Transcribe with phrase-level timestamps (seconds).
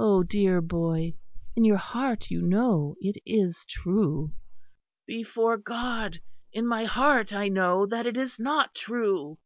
[0.00, 0.24] Oh!
[0.24, 1.14] dear boy,
[1.54, 4.32] in your heart you know it is true."
[5.06, 6.18] "Before God,
[6.52, 9.38] in my heart I know that it is not true."